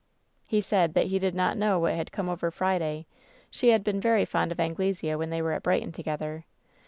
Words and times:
"He 0.47 0.61
said 0.61 0.95
that 0.95 1.05
he 1.05 1.19
did 1.19 1.35
not 1.35 1.59
know 1.59 1.77
what 1.77 1.93
had 1.93 2.11
come 2.11 2.27
over 2.27 2.49
'Friday.' 2.49 3.05
She 3.51 3.69
had 3.69 3.83
been 3.83 4.01
very 4.01 4.25
fond 4.25 4.51
of 4.51 4.59
Anglesea 4.59 5.13
when 5.15 5.29
they 5.29 5.43
were 5.43 5.51
at 5.53 5.61
Brighton 5.61 5.91
together. 5.91 6.43